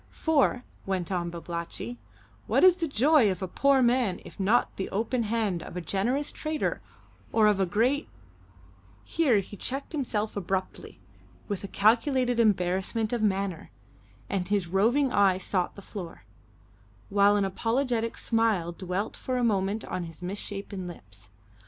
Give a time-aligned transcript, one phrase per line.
[0.09, 1.99] "For" went on Babalatchi
[2.47, 5.79] "what is the joy of a poor man if not the open hand of a
[5.79, 6.81] generous trader
[7.31, 8.09] or of a great"
[9.03, 10.99] Here he checked himself abruptly
[11.47, 13.69] with a calculated embarrassment of manner,
[14.27, 16.23] and his roving eye sought the floor,
[17.09, 21.29] while an apologetic smile dwelt for a moment on his misshapen lips.